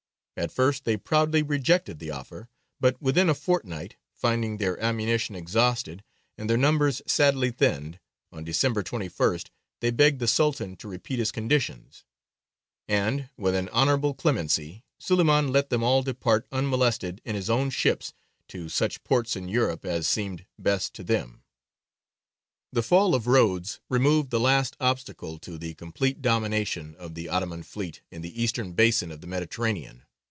At 0.37 0.51
first 0.51 0.85
they 0.85 0.97
proudly 0.97 1.43
rejected 1.43 1.99
the 1.99 2.09
offer, 2.09 2.49
but 2.79 2.99
within 2.99 3.29
a 3.29 3.35
fortnight, 3.35 3.97
finding 4.11 4.57
their 4.57 4.79
ammunition 4.83 5.35
exhausted 5.35 6.03
and 6.35 6.49
their 6.49 6.57
numbers 6.57 6.99
sadly 7.05 7.51
thinned, 7.51 7.99
on 8.31 8.43
December 8.45 8.81
21st 8.81 9.49
they 9.81 9.91
begged 9.91 10.17
the 10.19 10.27
Sultan 10.29 10.75
to 10.77 10.87
repeat 10.87 11.19
his 11.19 11.31
conditions, 11.31 12.05
and, 12.87 13.29
with 13.37 13.53
an 13.53 13.69
honourable 13.69 14.15
clemency, 14.15 14.83
Suleymān 14.99 15.51
let 15.51 15.69
them 15.69 15.83
all 15.83 16.01
depart 16.01 16.47
unmolested 16.51 17.21
in 17.23 17.35
his 17.35 17.49
own 17.49 17.69
ships 17.69 18.13
to 18.47 18.67
such 18.67 19.03
ports 19.03 19.35
in 19.35 19.47
Europe 19.47 19.85
as 19.85 20.07
seemed 20.07 20.47
best 20.57 20.95
to 20.95 21.03
them. 21.03 21.43
The 22.71 22.81
fall 22.81 23.13
of 23.13 23.27
Rhodes 23.27 23.79
removed 23.89 24.31
the 24.31 24.39
last 24.39 24.75
obstacle 24.79 25.37
to 25.39 25.59
the 25.59 25.75
complete 25.75 26.19
domination 26.19 26.95
of 26.95 27.13
the 27.13 27.29
Ottoman 27.29 27.61
fleet 27.61 28.01
in 28.09 28.23
the 28.23 28.41
eastern 28.41 28.71
basin 28.71 29.11
of 29.11 29.21
the 29.21 29.27
Mediterranean. 29.27 30.03